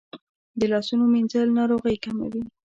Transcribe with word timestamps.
د 0.59 0.61
لاسونو 0.71 1.03
مینځل 1.13 1.47
ناروغۍ 1.57 1.95
کموي. 2.05 2.43